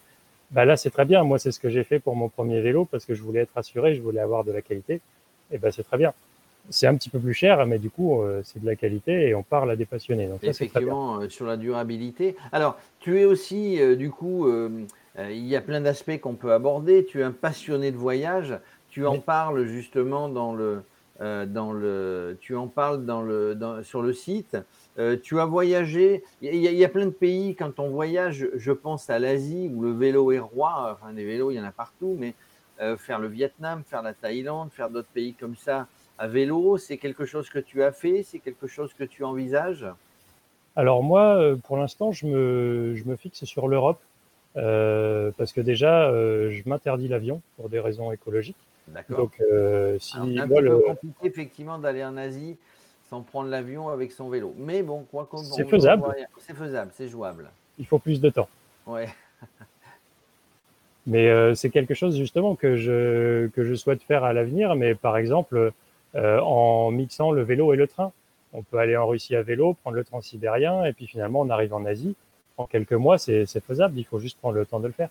bah 0.52 0.64
là 0.64 0.76
c'est 0.76 0.90
très 0.90 1.04
bien. 1.04 1.25
Moi 1.25 1.38
c'est 1.38 1.50
ce 1.50 1.59
que 1.59 1.71
j'ai 1.71 1.82
fait 1.82 1.99
pour 1.99 2.14
mon 2.14 2.28
premier 2.28 2.61
vélo 2.61 2.85
parce 2.85 3.04
que 3.04 3.14
je 3.14 3.23
voulais 3.23 3.40
être 3.40 3.56
assuré, 3.56 3.94
je 3.94 4.02
voulais 4.02 4.21
avoir 4.21 4.44
de 4.44 4.52
la 4.52 4.62
qualité. 4.62 5.00
Et 5.50 5.59
ben 5.59 5.73
c'est 5.73 5.82
très 5.82 5.97
bien. 5.97 6.12
C'est 6.71 6.87
un 6.87 6.94
petit 6.94 7.11
peu 7.11 7.18
plus 7.18 7.35
cher, 7.35 7.66
mais 7.66 7.78
du 7.78 7.90
coup 7.90 8.23
euh, 8.23 8.42
c'est 8.44 8.61
de 8.61 8.66
la 8.66 8.76
qualité 8.76 9.28
et 9.28 9.35
on 9.35 9.42
parle 9.42 9.71
à 9.71 9.76
des 9.76 9.87
passionnés. 9.87 10.26
Donc 10.28 10.44
Effectivement 10.44 11.21
euh, 11.21 11.28
sur 11.28 11.47
la 11.47 11.56
durabilité. 11.56 12.37
Alors 12.52 12.78
tu 13.00 13.18
es 13.21 13.25
aussi 13.25 13.80
euh, 13.80 13.97
du 13.97 14.11
coup, 14.11 14.47
il 15.18 15.47
y 15.47 15.56
a 15.56 15.61
plein 15.61 15.80
d'aspects 15.80 16.18
qu'on 16.21 16.35
peut 16.35 16.52
aborder. 16.52 17.04
Tu 17.04 17.21
es 17.21 17.23
un 17.23 17.32
passionné 17.32 17.90
de 17.90 17.97
voyage. 17.97 18.59
Tu 18.90 19.06
en 19.06 19.18
parles 19.18 19.64
justement 19.64 20.28
dans 20.28 20.54
le 20.54 20.82
dans 21.21 21.73
le, 21.73 22.37
tu 22.40 22.56
en 22.56 22.66
parles 22.66 23.04
dans 23.04 23.23
le, 23.23 23.54
dans, 23.54 23.85
sur 23.85 24.02
le 24.02 24.12
site. 24.12 24.56
Euh, 24.99 25.16
tu 25.20 25.40
as 25.40 25.46
voyagé, 25.46 26.22
il 26.42 26.54
y, 26.54 26.84
a 26.84 26.88
plein 26.88 27.06
de 27.06 27.11
pays, 27.11 27.54
quand 27.54 27.78
on 27.78 27.88
voyage, 27.88 28.46
je 28.54 28.72
pense 28.72 29.08
à 29.08 29.18
l'Asie 29.18 29.70
où 29.75 29.82
le 29.82 29.92
vélo 29.92 30.32
est 30.32 30.38
roi, 30.38 30.90
enfin 30.92 31.14
des 31.14 31.25
vélos, 31.25 31.50
il 31.50 31.54
y 31.54 31.61
en 31.61 31.64
a 31.64 31.72
partout, 31.72 32.14
mais 32.18 32.34
euh, 32.80 32.99
faire 32.99 33.18
le 33.18 33.28
Vietnam, 33.28 33.82
faire 33.87 34.02
la 34.02 34.12
Thaïlande, 34.12 34.70
faire 34.70 34.90
d'autres 34.90 35.08
pays 35.14 35.32
comme 35.32 35.56
ça 35.56 35.87
à 36.18 36.28
vélo, 36.28 36.76
c'est 36.76 36.99
quelque 36.99 37.25
chose 37.25 37.49
que 37.49 37.58
tu 37.58 37.82
as 37.82 37.90
fait, 37.90 38.22
c'est 38.22 38.38
quelque 38.38 38.66
chose 38.66 38.92
que 38.92 39.04
tu 39.04 39.25
envisages? 39.25 39.87
Alors 40.76 41.02
moi, 41.02 41.37
euh, 41.37 41.56
pour 41.56 41.78
l'instant, 41.78 42.12
je 42.12 42.26
me, 42.26 42.94
je 42.94 43.04
me 43.04 43.16
fixe 43.16 43.44
sur 43.44 43.68
l'Europe, 43.68 44.00
parce 44.54 45.54
que 45.54 45.62
déjà, 45.62 46.11
je 46.12 46.68
m'interdis 46.68 47.08
l'avion 47.08 47.40
pour 47.56 47.70
des 47.70 47.80
raisons 47.80 48.12
écologiques. 48.12 48.58
D'accord. 48.88 49.16
Donc, 49.16 49.42
si 49.99 50.38
un 50.38 50.46
peu 50.46 50.80
compliqué 50.80 51.26
effectivement 51.26 51.78
d'aller 51.78 52.04
en 52.04 52.18
Asie 52.18 52.58
sans 53.12 53.21
prendre 53.21 53.50
l'avion 53.50 53.90
avec 53.90 54.11
son 54.11 54.31
vélo. 54.31 54.54
Mais 54.57 54.83
bon, 54.83 55.04
quoi 55.11 55.26
qu'on 55.26 55.37
C'est 55.37 55.69
faisable. 55.69 56.02
C'est 56.38 56.57
faisable, 56.57 56.90
c'est 56.95 57.09
jouable. 57.09 57.50
il 57.78 57.85
faut 57.85 57.99
plus 57.99 58.23
de 58.23 58.31
temps. 58.31 58.49
Ouais. 58.87 59.07
Mais 61.07 61.28
euh, 61.28 61.52
c'est 61.52 61.69
quelque 61.69 61.92
chose 61.92 62.16
justement 62.16 62.54
que 62.54 62.76
je, 62.76 63.49
que 63.49 63.64
je 63.64 63.75
souhaite 63.75 64.02
faire 64.02 64.25
à 64.25 64.33
l'avenir. 64.33 64.76
Mais 64.76 64.95
par 64.95 65.19
exemple, 65.19 65.73
euh, 66.14 66.40
en 66.40 66.90
mixant 66.90 67.33
le 67.33 67.42
vélo 67.42 67.75
et 67.75 67.76
le 67.76 67.87
train. 67.87 68.12
On 68.54 68.62
peut 68.62 68.78
aller 68.78 68.97
en 68.97 69.07
Russie 69.07 69.37
à 69.37 69.42
vélo, 69.42 69.75
prendre 69.75 69.97
le 69.97 70.04
transsibérien, 70.04 70.85
et 70.85 70.95
puis 70.95 71.07
finalement 71.07 71.40
on 71.40 71.50
arrive 71.50 71.75
en 71.75 71.85
Asie. 71.85 72.16
En 72.57 72.66
quelques 72.66 72.92
mois, 72.92 73.19
c'est 73.19 73.47
faisable. 73.61 73.99
Il 73.99 74.04
faut 74.04 74.21
juste 74.21 74.38
prendre 74.38 74.57
le 74.57 74.64
temps 74.64 74.81
de 74.81 74.87
le 74.87 74.92
faire. 74.95 75.11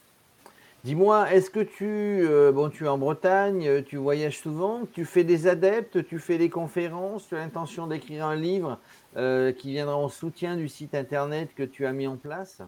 Dis-moi, 0.84 1.32
est-ce 1.32 1.50
que 1.50 1.60
tu, 1.60 1.86
euh, 1.86 2.52
bon, 2.52 2.70
tu 2.70 2.86
es 2.86 2.88
en 2.88 2.98
Bretagne, 2.98 3.84
tu 3.84 3.98
voyages 3.98 4.40
souvent, 4.40 4.82
tu 4.94 5.06
fais 5.06 5.24
des 5.24 5.48
adeptes, 5.48 6.06
tu 6.08 6.18
fais 6.18 6.38
des 6.38 6.50
conférences, 6.50 7.28
tu 7.28 7.36
as 7.36 7.40
l'intention 7.40 7.88
d'écrire 7.88 8.26
un 8.26 8.36
livre 8.36 8.80
qui 9.14 9.72
viendra 9.72 9.98
en 9.98 10.08
soutien 10.08 10.56
du 10.56 10.70
site 10.70 10.96
internet 10.96 11.50
que 11.54 11.64
tu 11.64 11.86
as 11.86 11.92
mis 11.92 12.08
en 12.08 12.16
place? 12.16 12.64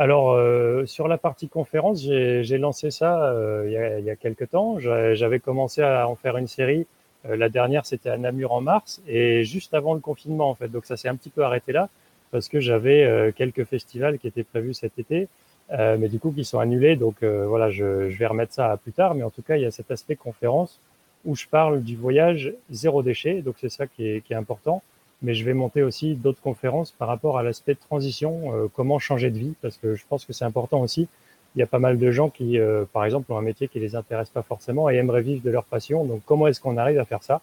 Alors, 0.00 0.30
euh, 0.30 0.86
sur 0.86 1.08
la 1.08 1.18
partie 1.18 1.48
conférence, 1.48 2.00
j'ai 2.02 2.58
lancé 2.58 2.92
ça 2.92 3.32
euh, 3.32 3.64
il, 3.66 3.72
y 3.72 3.76
a, 3.76 3.98
il, 3.98 4.16
quelques 4.16 4.48
temps. 4.50 4.78
J'avais 4.78 5.40
commencé 5.40 5.82
à 5.82 6.08
en 6.08 6.14
faire 6.14 6.36
une 6.36 6.46
série. 6.46 6.86
Euh, 7.26 7.36
la 7.36 7.48
dernière, 7.48 7.84
c'était 7.84 8.10
à 8.10 8.16
Namur 8.16 8.52
en 8.52 8.60
mars 8.60 9.02
et 9.08 9.42
juste 9.42 9.74
avant 9.74 9.94
le 9.94 10.00
confinement, 10.00 10.48
en 10.50 10.54
fait. 10.54 10.68
Donc, 10.68 10.84
ça 10.84 10.96
s'est 10.96 11.08
un 11.08 11.16
petit 11.16 11.30
peu 11.30 11.42
arrêté 11.42 11.72
là 11.72 11.88
parce 12.30 12.48
que 12.48 12.60
j'avais 12.60 13.32
quelques 13.36 13.64
festivals 13.64 14.18
qui 14.18 14.26
étaient 14.26 14.44
prévus 14.44 14.74
cet 14.74 14.98
été, 14.98 15.28
mais 15.70 16.08
du 16.08 16.18
coup, 16.18 16.32
qui 16.32 16.44
sont 16.44 16.58
annulés. 16.58 16.96
Donc, 16.96 17.22
voilà, 17.22 17.70
je, 17.70 18.08
je, 18.10 18.18
vais 18.18 18.26
remettre 18.26 18.54
ça 18.54 18.72
à 18.72 18.76
plus 18.76 18.92
tard. 18.92 19.14
Mais 19.14 19.22
en 19.22 19.30
tout 19.30 19.42
cas, 19.42 19.56
il 19.56 19.62
y 19.62 19.66
a 19.66 19.70
cet 19.70 19.90
aspect 19.90 20.16
conférence 20.16 20.80
où 21.24 21.36
je 21.36 21.46
parle 21.46 21.82
du 21.82 21.96
voyage 21.96 22.52
zéro 22.70 23.02
déchet. 23.02 23.42
Donc, 23.42 23.56
c'est 23.60 23.68
ça 23.68 23.86
qui 23.86 24.06
est, 24.08 24.20
qui 24.22 24.32
est 24.32 24.36
important 24.36 24.82
mais 25.22 25.34
je 25.34 25.44
vais 25.44 25.54
monter 25.54 25.82
aussi 25.82 26.14
d'autres 26.14 26.40
conférences 26.40 26.92
par 26.92 27.08
rapport 27.08 27.38
à 27.38 27.42
l'aspect 27.42 27.74
transition, 27.74 28.54
euh, 28.54 28.68
comment 28.72 28.98
changer 28.98 29.30
de 29.30 29.38
vie, 29.38 29.54
parce 29.62 29.76
que 29.76 29.94
je 29.94 30.04
pense 30.08 30.24
que 30.24 30.32
c'est 30.32 30.44
important 30.44 30.80
aussi. 30.80 31.08
Il 31.56 31.58
y 31.58 31.62
a 31.62 31.66
pas 31.66 31.78
mal 31.78 31.98
de 31.98 32.10
gens 32.10 32.30
qui, 32.30 32.58
euh, 32.58 32.84
par 32.92 33.04
exemple, 33.04 33.32
ont 33.32 33.38
un 33.38 33.42
métier 33.42 33.68
qui 33.68 33.80
les 33.80 33.96
intéresse 33.96 34.30
pas 34.30 34.42
forcément 34.42 34.90
et 34.90 34.96
aimeraient 34.96 35.22
vivre 35.22 35.42
de 35.42 35.50
leur 35.50 35.64
passion. 35.64 36.04
Donc, 36.04 36.22
comment 36.24 36.46
est-ce 36.46 36.60
qu'on 36.60 36.76
arrive 36.76 36.98
à 36.98 37.04
faire 37.04 37.22
ça? 37.22 37.40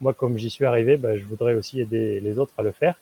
Moi, 0.00 0.14
comme 0.14 0.38
j'y 0.38 0.48
suis 0.48 0.64
arrivé, 0.64 0.96
bah, 0.96 1.16
je 1.16 1.24
voudrais 1.24 1.54
aussi 1.54 1.80
aider 1.80 2.20
les 2.20 2.38
autres 2.38 2.54
à 2.56 2.62
le 2.62 2.72
faire. 2.72 2.98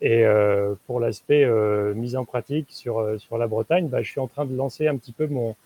Et 0.00 0.24
euh, 0.24 0.74
pour 0.86 1.00
l'aspect 1.00 1.44
euh, 1.44 1.94
mise 1.94 2.16
en 2.16 2.24
pratique 2.24 2.68
sur 2.70 3.18
sur 3.18 3.38
la 3.38 3.46
Bretagne, 3.46 3.88
bah, 3.88 4.02
je 4.02 4.10
suis 4.10 4.20
en 4.20 4.26
train 4.26 4.44
de 4.44 4.54
lancer 4.54 4.88
un 4.88 4.96
petit 4.96 5.12
peu 5.12 5.26
mon 5.26 5.56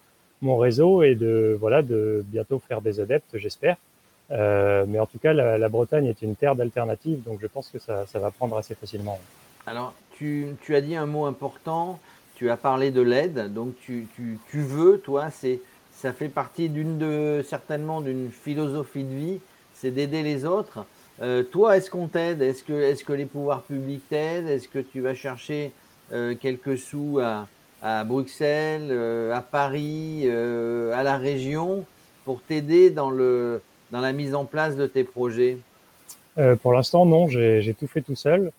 mon 0.43 0.57
réseau 0.57 1.03
et 1.03 1.15
de 1.15 1.57
voilà 1.59 1.83
de 1.83 2.25
bientôt 2.27 2.59
faire 2.59 2.81
des 2.81 3.01
adeptes, 3.01 3.37
j'espère. 3.37 3.77
Euh, 4.31 4.85
mais 4.87 5.01
en 5.01 5.07
tout 5.07 5.19
cas, 5.19 5.33
la, 5.33 5.69
Bretagne 5.69 6.07
est 6.07 6.23
une 6.23 6.37
terre 6.37 6.55
d'alternative, 6.55 7.23
donc 7.25 7.41
je 7.43 7.47
pense 7.47 7.69
que 7.69 7.79
ça, 7.79 8.07
ça, 8.07 8.21
va 8.21 8.31
prendre 8.31 8.57
assez 8.57 8.77
facilement. 8.77 9.19
Alors, 9.67 9.93
tu, 10.13 10.47
tu, 10.63 10.77
as 10.77 10.81
dit 10.81 10.95
un 10.95 11.07
mot 11.07 11.25
important, 11.25 11.99
tu 12.37 12.49
as 12.49 12.57
parlé 12.57 12.93
de 12.93 13.03
l'aide, 13.03 13.53
donc 13.53 13.75
tu, 13.81 14.07
tu, 14.15 14.39
tu 14.51 14.61
veux, 14.61 15.01
toi, 15.01 15.31
c'est 15.31 15.61
ça 15.93 16.13
fait 16.13 16.29
partie 16.29 16.69
d'une 16.69 16.97
de 16.97 17.45
certainement 17.47 18.01
d'une 18.01 18.31
philosophie 18.31 19.05
de 19.05 19.15
vie, 19.15 19.41
c'est 19.75 19.91
d'aider 19.91 20.23
les 20.23 20.45
autres. 20.45 20.87
Euh, 21.23 21.43
toi, 21.43 21.77
est-ce 21.77 21.91
qu'on 21.91 22.09
t'aide? 22.09 22.41
Est-ce 22.41 22.65
que, 22.65 23.13
les 23.13 23.27
pouvoirs 23.27 23.63
publics 23.63 24.09
t'aident? 24.09 24.49
Est-ce 24.49 24.69
que 24.69 24.79
tu 24.79 25.01
vas 25.01 25.15
chercher 25.15 25.73
euh, 26.13 26.35
quelques 26.35 26.79
sous 26.79 27.21
à, 27.83 28.05
Bruxelles, 28.05 28.89
euh, 28.91 29.35
à 29.35 29.43
Paris, 29.43 30.29
à 30.29 31.03
la 31.03 31.17
région 31.17 31.85
pour 32.25 32.43
t'aider 32.43 32.91
dans 32.91 33.11
la 33.11 34.13
mise 34.13 34.35
en 34.35 34.45
place 34.45 34.77
de 34.77 34.87
tes 34.87 35.05
projets? 35.05 35.59
Pour 36.63 36.73
l'instant, 36.73 37.05
non. 37.05 37.29
J'ai 37.29 37.75
tout 37.79 37.87
fait 37.87 38.01
tout 38.01 38.17
seul 38.17 38.51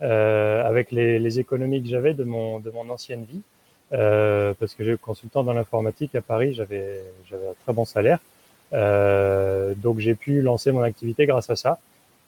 avec 0.00 0.92
les, 0.92 1.38
économies 1.38 1.82
que 1.82 1.88
j'avais 1.88 2.12
de 2.12 2.24
mon, 2.24 2.62
ancienne 2.90 3.24
vie. 3.24 3.42
Parce 3.90 4.74
que 4.74 4.84
j'ai 4.84 4.96
consultant 4.98 5.42
dans 5.42 5.54
l'informatique 5.54 6.14
à 6.14 6.20
Paris, 6.20 6.52
j'avais 6.52 7.02
un 7.32 7.54
très 7.64 7.72
bon 7.72 7.86
salaire. 7.86 8.18
Donc 8.72 10.00
j'ai 10.00 10.14
pu 10.14 10.42
lancer 10.42 10.70
mon 10.72 10.82
activité 10.82 11.24
grâce 11.24 11.48
à 11.48 11.56
ça. 11.56 11.78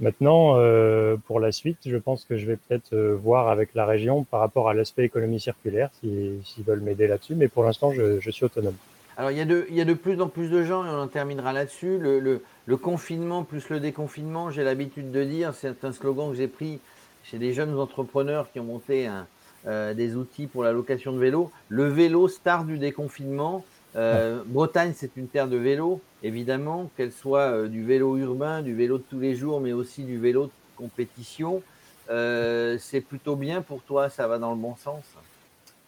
Maintenant, 0.03 0.57
euh, 0.57 1.17
pour 1.29 1.39
la 1.39 1.53
suite, 1.53 1.79
je 1.87 1.97
pense 1.97 2.25
que 2.25 2.37
je 2.37 2.45
vais 2.45 2.57
peut-être 2.57 2.93
euh, 2.93 3.15
voir 3.15 3.49
avec 3.49 3.73
la 3.77 3.87
région 3.87 4.25
par 4.25 4.41
rapport 4.41 4.69
à 4.69 4.75
l'aspect 4.75 5.05
économie 5.05 5.39
circulaire, 5.39 5.91
s'ils 6.01 6.65
veulent 6.67 6.81
m'aider 6.81 7.07
là-dessus. 7.07 7.37
Mais 7.37 7.47
pour 7.47 7.63
l'instant, 7.63 7.93
je, 7.93 8.31
suis 8.31 8.45
autonome. 8.45 8.75
Alors, 9.17 9.31
il 9.31 9.39
y, 9.39 9.41
a 9.81 9.85
de, 9.85 9.95
plus 9.95 10.21
en 10.21 10.27
plus 10.29 10.49
de 10.49 10.65
gens, 10.65 10.85
et 10.85 10.89
on 10.89 10.99
en 10.99 11.07
terminera 11.07 11.53
là-dessus. 11.53 11.99
Le, 11.99 12.77
confinement 12.77 13.45
plus 13.45 13.69
le 13.69 13.79
déconfinement, 13.79 14.51
j'ai 14.51 14.65
l'habitude 14.65 15.13
de 15.13 15.23
dire, 15.23 15.55
c'est 15.55 15.85
un 15.85 15.93
slogan 15.93 16.31
que 16.31 16.37
j'ai 16.37 16.49
pris 16.49 16.81
chez 17.23 17.39
des 17.39 17.53
jeunes 17.53 17.79
entrepreneurs 17.79 18.51
qui 18.51 18.59
ont 18.59 18.65
monté 18.65 19.09
euh, 19.69 19.95
des 19.95 20.17
outils 20.17 20.49
pour 20.49 20.65
la 20.65 20.73
location 20.73 21.13
de 21.13 21.19
vélo. 21.19 21.53
Le 21.69 21.85
vélo, 21.85 22.27
star 22.27 22.65
du 22.65 22.77
déconfinement. 22.79 23.65
Euh, 23.97 24.43
Bretagne, 24.47 24.93
c'est 24.95 25.17
une 25.17 25.29
terre 25.29 25.49
de 25.49 25.57
vélo, 25.57 26.01
évidemment, 26.23 26.91
qu'elle 26.97 27.13
soit 27.13 27.51
euh, 27.51 27.69
du 27.69 27.85
vélo 27.85 28.17
urbain, 28.17 28.63
du 28.63 28.75
vélo 28.75 28.99
de 28.99 29.05
tous 29.09 29.21
les 29.21 29.35
jours, 29.35 29.61
mais 29.61 29.73
aussi 29.73 30.05
du 30.05 30.19
vélo 30.19 30.47
de 30.47 30.51
compétition. 30.77 31.63
Euh, 32.11 32.79
c'est 32.79 33.01
plutôt 33.01 33.37
bien 33.37 33.63
pour 33.63 33.83
toi, 33.83 34.09
ça 34.09 34.27
va 34.27 34.39
dans 34.39 34.51
le 34.51 34.57
bon 34.57 34.77
sens? 34.77 35.05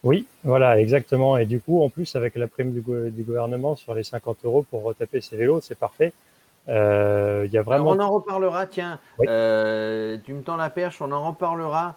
Oui, 0.03 0.27
voilà, 0.43 0.79
exactement. 0.79 1.37
Et 1.37 1.45
du 1.45 1.59
coup, 1.59 1.81
en 1.81 1.89
plus, 1.89 2.15
avec 2.15 2.35
la 2.35 2.47
prime 2.47 2.71
du, 2.71 2.81
du 3.11 3.23
gouvernement 3.23 3.75
sur 3.75 3.95
les 3.95 4.03
50 4.03 4.45
euros 4.45 4.63
pour 4.69 4.83
retaper 4.83 5.19
ses 5.19 5.35
vélos, 5.35 5.61
c'est 5.61 5.77
parfait. 5.77 6.13
Il 6.67 6.73
y 7.51 7.57
a 7.57 7.61
vraiment. 7.63 7.91
on 7.91 7.99
en 7.99 8.11
reparlera, 8.11 8.67
tiens. 8.67 8.99
Tu 9.19 9.25
me 9.25 10.41
tends 10.41 10.57
la 10.57 10.69
perche, 10.69 11.01
on 11.01 11.11
en 11.11 11.27
reparlera 11.27 11.95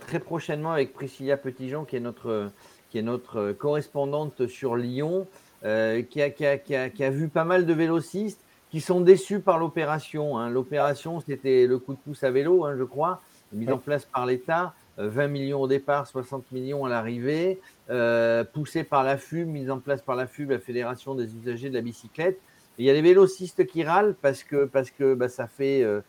très 0.00 0.18
prochainement 0.18 0.72
avec 0.72 0.92
Priscilla 0.92 1.36
Petitjean, 1.36 1.84
qui 1.84 1.96
est 1.96 2.00
notre, 2.00 2.50
qui 2.90 2.98
est 2.98 3.02
notre 3.02 3.52
correspondante 3.52 4.46
sur 4.46 4.76
Lyon, 4.76 5.26
euh, 5.64 6.02
qui, 6.02 6.20
a, 6.22 6.30
qui, 6.30 6.46
a, 6.46 6.58
qui, 6.58 6.74
a, 6.74 6.90
qui, 6.90 7.04
a, 7.04 7.10
vu 7.10 7.28
pas 7.28 7.44
mal 7.44 7.66
de 7.66 7.72
vélocistes 7.72 8.40
qui 8.70 8.80
sont 8.80 9.00
déçus 9.00 9.40
par 9.40 9.58
l'opération. 9.58 10.38
Hein. 10.38 10.50
L'opération, 10.50 11.20
c'était 11.20 11.66
le 11.66 11.78
coup 11.78 11.94
de 11.94 11.98
pouce 11.98 12.24
à 12.24 12.30
vélo, 12.30 12.64
hein, 12.64 12.74
je 12.78 12.84
crois, 12.84 13.20
mis 13.52 13.70
en 13.70 13.78
place 13.78 14.04
par 14.04 14.26
l'État. 14.26 14.74
20 14.96 15.28
millions 15.28 15.60
au 15.60 15.68
départ, 15.68 16.06
60 16.06 16.50
millions 16.52 16.84
à 16.84 16.88
l'arrivée, 16.88 17.60
euh, 17.90 18.44
poussé 18.44 18.84
par 18.84 19.02
la 19.02 19.16
FUB, 19.16 19.48
mise 19.48 19.70
en 19.70 19.78
place 19.78 20.02
par 20.02 20.16
la 20.16 20.26
FUB, 20.26 20.50
la 20.50 20.58
Fédération 20.58 21.14
des 21.14 21.34
usagers 21.36 21.68
de 21.68 21.74
la 21.74 21.80
bicyclette. 21.80 22.38
Et 22.78 22.82
il 22.82 22.84
y 22.86 22.90
a 22.90 22.92
des 22.92 23.02
vélocistes 23.02 23.66
qui 23.66 23.84
râlent 23.84 24.14
parce 24.20 24.42
que, 24.42 24.64
parce 24.64 24.90
que 24.90 25.14
bah, 25.14 25.28
ça, 25.28 25.46
fait, 25.46 25.82
euh, 25.82 26.00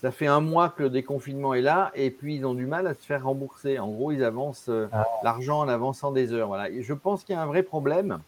ça 0.00 0.10
fait 0.10 0.26
un 0.26 0.40
mois 0.40 0.70
que 0.70 0.84
le 0.84 0.90
déconfinement 0.90 1.54
est 1.54 1.62
là 1.62 1.90
et 1.94 2.10
puis 2.10 2.36
ils 2.36 2.46
ont 2.46 2.54
du 2.54 2.66
mal 2.66 2.86
à 2.86 2.94
se 2.94 3.04
faire 3.04 3.24
rembourser. 3.24 3.78
En 3.78 3.88
gros, 3.88 4.12
ils 4.12 4.24
avancent 4.24 4.68
euh, 4.68 4.88
ah. 4.92 5.06
l'argent 5.22 5.60
en 5.60 5.68
avançant 5.68 6.12
des 6.12 6.32
heures. 6.32 6.48
Voilà. 6.48 6.70
Et 6.70 6.82
je 6.82 6.94
pense 6.94 7.24
qu'il 7.24 7.34
y 7.34 7.38
a 7.38 7.42
un 7.42 7.46
vrai 7.46 7.62
problème. 7.62 8.20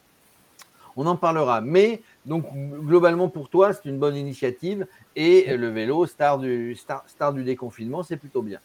On 0.97 1.07
en 1.07 1.17
parlera. 1.17 1.61
Mais 1.61 2.01
donc 2.25 2.47
globalement 2.55 3.29
pour 3.29 3.49
toi, 3.49 3.73
c'est 3.73 3.89
une 3.89 3.99
bonne 3.99 4.17
initiative 4.17 4.87
et 5.15 5.57
le 5.57 5.69
vélo, 5.69 6.07
star 6.07 6.39
du, 6.39 6.75
star, 6.75 7.05
star 7.07 7.33
du 7.33 7.45
déconfinement, 7.45 8.03
c'est 8.03 8.17
plutôt 8.17 8.43
bien. 8.43 8.59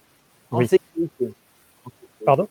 En 0.50 0.59
oui. 0.59 0.67
sécurité. 0.67 1.33
Pardon? 2.25 2.47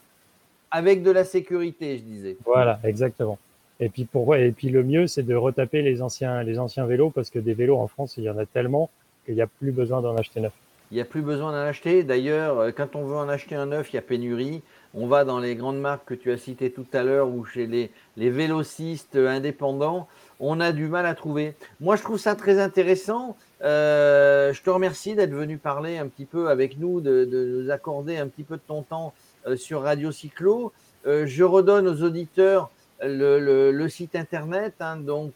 Avec 0.71 1.03
de 1.03 1.11
la 1.11 1.25
sécurité, 1.25 1.99
je 1.99 2.03
disais. 2.03 2.37
Voilà, 2.45 2.79
exactement. 2.85 3.39
Et 3.81 3.89
puis 3.89 4.05
pour 4.05 4.37
et 4.37 4.53
puis 4.53 4.69
le 4.69 4.85
mieux, 4.85 5.07
c'est 5.07 5.23
de 5.23 5.35
retaper 5.35 5.81
les 5.83 6.03
anciens 6.03 6.43
les 6.43 6.59
anciens 6.59 6.85
vélos 6.85 7.11
parce 7.11 7.31
que 7.31 7.39
des 7.39 7.55
vélos 7.55 7.79
en 7.79 7.87
France, 7.87 8.17
il 8.19 8.25
y 8.25 8.31
en 8.31 8.39
a 8.39 8.47
tellement 8.47 8.91
qu'il 9.25 9.35
n'y 9.35 9.43
a 9.43 9.47
plus 9.47 9.73
besoin 9.73 10.03
d'en 10.03 10.17
acheter 10.17 10.41
neuf. 10.41 10.53
Il 10.91 10.95
n'y 10.97 11.01
a 11.01 11.05
plus 11.05 11.23
besoin 11.23 11.53
d'en 11.53 11.59
acheter. 11.59 12.03
D'ailleurs, 12.03 12.59
euh, 12.59 12.71
quand 12.73 12.97
on 12.97 13.05
veut 13.05 13.17
en 13.17 13.29
acheter 13.29 13.55
un 13.55 13.67
neuf, 13.67 13.93
il 13.93 13.97
y 13.97 13.99
a 13.99 14.03
pénurie. 14.03 14.63
On 14.95 15.07
va 15.07 15.25
dans 15.25 15.39
les 15.39 15.55
grandes 15.55 15.81
marques 15.81 16.07
que 16.07 16.15
tu 16.15 16.33
as 16.33 16.37
citées 16.37 16.73
tout 16.73 16.87
à 16.93 17.03
l'heure 17.03 17.29
ou 17.29 17.45
chez 17.45 17.67
les, 17.67 17.91
les 18.17 18.31
vélocistes 18.31 19.17
indépendants, 19.17 20.09
on 20.41 20.59
a 20.59 20.73
du 20.73 20.89
mal 20.89 21.07
à 21.07 21.15
trouver. 21.15 21.55
Moi, 21.81 21.97
je 21.97 22.03
trouve 22.03 22.19
ça 22.19 22.35
très 22.35 22.59
intéressant. 22.59 23.37
Euh, 23.63 24.53
je 24.53 24.63
te 24.63 24.71
remercie 24.71 25.15
d'être 25.15 25.33
venu 25.33 25.59
parler 25.59 25.99
un 25.99 26.09
petit 26.09 26.25
peu 26.25 26.49
avec 26.49 26.79
nous, 26.79 27.01
de, 27.01 27.25
de, 27.25 27.45
nous 27.45 27.71
accorder 27.71 28.17
un 28.17 28.27
petit 28.27 28.43
peu 28.43 28.57
de 28.57 28.63
ton 28.67 28.83
temps 28.83 29.13
euh, 29.47 29.57
sur 29.57 29.83
Radio 29.83 30.11
Cyclo. 30.11 30.73
Euh, 31.07 31.27
je 31.27 31.45
redonne 31.45 31.87
aux 31.87 32.03
auditeurs 32.03 32.71
le, 33.03 33.39
le, 33.39 33.71
le 33.71 33.89
site 33.89 34.17
internet, 34.17 34.75
hein, 34.81 34.97
donc 34.97 35.33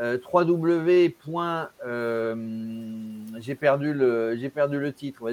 euh, 0.00 0.18
www. 0.32 1.14
Euh, 1.86 2.34
j'ai 3.38 3.54
perdu 3.54 3.94
le 3.94 4.36
j'ai 4.36 4.50
perdu 4.50 4.78
le 4.78 4.92
titre. 4.92 5.30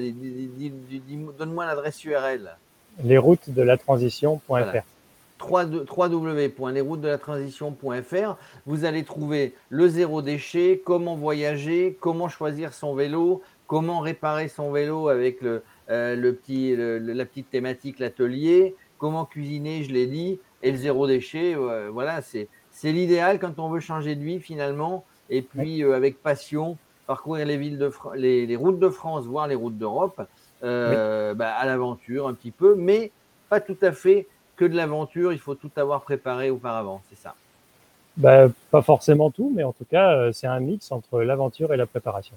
Donne-moi 1.37 1.65
l'adresse 1.65 2.03
URL. 2.03 2.57
Les 3.03 3.17
routes 3.17 3.49
de 3.49 3.61
la 3.61 3.77
transition.fr. 3.77 4.41
Voilà 4.47 4.83
www.lesroutesdelatransition.fr. 5.41 8.37
Vous 8.65 8.85
allez 8.85 9.03
trouver 9.03 9.53
le 9.69 9.87
zéro 9.87 10.21
déchet, 10.21 10.81
comment 10.85 11.15
voyager, 11.15 11.97
comment 11.99 12.29
choisir 12.29 12.73
son 12.73 12.93
vélo, 12.93 13.41
comment 13.67 13.99
réparer 13.99 14.47
son 14.47 14.71
vélo 14.71 15.09
avec 15.09 15.41
le, 15.41 15.63
euh, 15.89 16.15
le 16.15 16.35
petit, 16.35 16.75
le, 16.75 16.99
la 16.99 17.25
petite 17.25 17.49
thématique, 17.49 17.99
l'atelier, 17.99 18.75
comment 18.97 19.25
cuisiner, 19.25 19.83
je 19.83 19.91
l'ai 19.91 20.07
dit, 20.07 20.39
et 20.63 20.71
le 20.71 20.77
zéro 20.77 21.07
déchet. 21.07 21.55
Euh, 21.55 21.89
voilà, 21.91 22.21
c'est 22.21 22.47
l'idéal 22.83 23.39
quand 23.39 23.59
on 23.59 23.69
veut 23.69 23.79
changer 23.79 24.15
de 24.15 24.23
vie 24.23 24.39
finalement, 24.39 25.05
et 25.29 25.41
puis 25.41 25.83
euh, 25.83 25.95
avec 25.95 26.21
passion, 26.21 26.77
parcourir 27.07 27.45
les, 27.45 27.57
villes 27.57 27.77
de 27.77 27.91
les, 28.15 28.45
les, 28.45 28.55
routes 28.55 28.79
de 28.79 28.89
France, 28.89 29.25
voire 29.25 29.47
les 29.47 29.55
routes 29.55 29.77
d'Europe, 29.77 30.21
euh, 30.63 31.31
oui. 31.31 31.37
bah, 31.37 31.53
à 31.53 31.65
l'aventure 31.65 32.27
un 32.27 32.33
petit 32.33 32.51
peu, 32.51 32.75
mais 32.75 33.11
pas 33.49 33.59
tout 33.59 33.77
à 33.81 33.91
fait 33.91 34.27
que 34.55 34.65
de 34.65 34.75
l'aventure, 34.75 35.33
il 35.33 35.39
faut 35.39 35.55
tout 35.55 35.71
avoir 35.75 36.01
préparé 36.01 36.49
auparavant, 36.49 37.01
c'est 37.09 37.17
ça 37.17 37.35
bah, 38.17 38.47
Pas 38.69 38.81
forcément 38.81 39.31
tout, 39.31 39.51
mais 39.55 39.63
en 39.63 39.73
tout 39.73 39.85
cas, 39.89 40.13
euh, 40.13 40.31
c'est 40.31 40.47
un 40.47 40.59
mix 40.59 40.91
entre 40.91 41.21
l'aventure 41.21 41.73
et 41.73 41.77
la 41.77 41.85
préparation. 41.85 42.35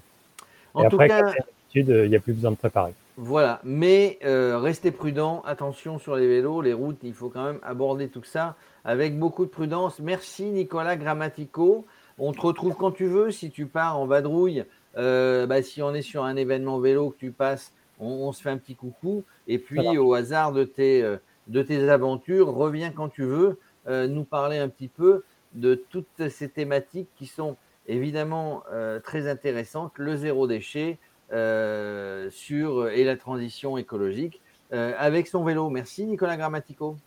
En 0.73 0.83
et 0.83 0.89
tout 0.89 0.95
après, 0.95 1.07
cas, 1.07 1.33
il 1.73 2.09
n'y 2.09 2.15
a 2.15 2.19
plus 2.19 2.33
besoin 2.33 2.51
de 2.51 2.57
préparer. 2.57 2.93
Voilà, 3.17 3.61
mais 3.63 4.19
euh, 4.25 4.57
restez 4.57 4.91
prudent, 4.91 5.41
attention 5.45 5.99
sur 5.99 6.15
les 6.15 6.27
vélos, 6.27 6.61
les 6.61 6.73
routes, 6.73 6.97
il 7.03 7.13
faut 7.13 7.29
quand 7.29 7.45
même 7.45 7.59
aborder 7.63 8.09
tout 8.09 8.23
ça 8.23 8.55
avec 8.83 9.17
beaucoup 9.17 9.45
de 9.45 9.49
prudence. 9.49 9.99
Merci 9.99 10.45
Nicolas 10.45 10.97
Grammatico. 10.97 11.85
On 12.17 12.33
te 12.33 12.41
retrouve 12.41 12.75
quand 12.75 12.91
tu 12.91 13.05
veux. 13.05 13.31
Si 13.31 13.51
tu 13.51 13.67
pars 13.67 13.97
en 13.97 14.05
vadrouille, 14.05 14.65
euh, 14.97 15.47
bah, 15.47 15.61
si 15.61 15.81
on 15.81 15.93
est 15.93 16.01
sur 16.01 16.23
un 16.23 16.35
événement 16.35 16.79
vélo 16.79 17.11
que 17.11 17.17
tu 17.17 17.31
passes, 17.31 17.71
on, 17.99 18.31
se 18.31 18.41
fait 18.41 18.49
un 18.49 18.57
petit 18.57 18.75
coucou. 18.75 19.23
Et 19.47 19.59
puis, 19.59 19.97
au 19.97 20.13
hasard 20.13 20.51
de 20.51 20.63
tes, 20.63 21.01
euh, 21.03 21.17
de 21.47 21.61
tes 21.61 21.89
aventures, 21.89 22.53
reviens 22.53 22.91
quand 22.91 23.09
tu 23.09 23.23
veux 23.23 23.59
nous 23.87 24.23
parler 24.23 24.57
un 24.57 24.67
petit 24.67 24.87
peu 24.87 25.23
de 25.53 25.75
toutes 25.75 26.29
ces 26.29 26.49
thématiques 26.49 27.07
qui 27.17 27.27
sont 27.27 27.55
évidemment 27.85 28.63
très 29.03 29.29
intéressantes. 29.29 29.91
Le 29.97 30.17
zéro 30.17 30.47
déchet, 30.47 30.97
euh, 31.33 32.29
sur 32.29 32.87
et 32.89 33.03
la 33.03 33.17
transition 33.17 33.79
écologique 33.79 34.41
euh, 34.73 34.93
avec 34.99 35.25
son 35.25 35.43
vélo. 35.43 35.69
Merci 35.69 36.05
Nicolas 36.05 36.37
Grammatico. 36.37 36.97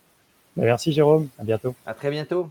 Merci 0.57 0.93
Jérôme, 0.93 1.29
à 1.39 1.45
bientôt. 1.45 1.77
À 1.87 1.95
très 1.95 2.11
bientôt. 2.11 2.51